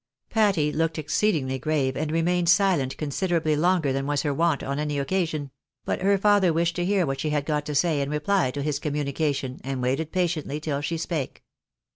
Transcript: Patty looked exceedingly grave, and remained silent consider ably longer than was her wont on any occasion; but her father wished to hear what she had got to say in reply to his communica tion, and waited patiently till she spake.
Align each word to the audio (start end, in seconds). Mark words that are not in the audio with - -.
Patty 0.31 0.71
looked 0.71 0.97
exceedingly 0.97 1.59
grave, 1.59 1.95
and 1.95 2.11
remained 2.11 2.49
silent 2.49 2.97
consider 2.97 3.35
ably 3.37 3.55
longer 3.55 3.93
than 3.93 4.07
was 4.07 4.23
her 4.23 4.33
wont 4.33 4.63
on 4.63 4.79
any 4.79 4.97
occasion; 4.97 5.51
but 5.85 6.01
her 6.01 6.17
father 6.17 6.51
wished 6.51 6.75
to 6.77 6.85
hear 6.85 7.05
what 7.05 7.19
she 7.19 7.29
had 7.29 7.45
got 7.45 7.67
to 7.67 7.75
say 7.75 8.01
in 8.01 8.09
reply 8.09 8.49
to 8.49 8.63
his 8.63 8.79
communica 8.79 9.35
tion, 9.35 9.61
and 9.63 9.79
waited 9.83 10.11
patiently 10.11 10.59
till 10.59 10.81
she 10.81 10.97
spake. 10.97 11.43